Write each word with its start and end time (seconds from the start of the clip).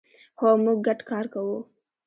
هو، 0.39 0.49
موږ 0.63 0.77
ګډ 0.87 0.99
کار 1.09 1.25
کوو 1.33 1.57